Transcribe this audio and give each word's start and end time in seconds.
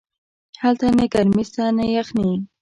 هلته 0.61 0.85
نه 0.97 1.05
گرمي 1.13 1.43
سته 1.49 1.63
نه 1.77 1.85
يخني. 1.97 2.31